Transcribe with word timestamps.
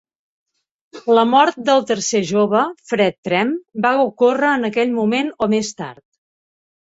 La 1.17 1.25
mort 1.33 1.59
del 1.67 1.83
tercer 1.91 2.21
jove, 2.29 2.63
Fred 2.91 3.17
Tremp, 3.29 3.53
va 3.85 3.91
ocórrer 4.07 4.49
en 4.61 4.69
aquell 4.73 4.95
moment 4.97 5.29
o 5.47 5.49
més 5.55 5.73
tard. 5.83 6.03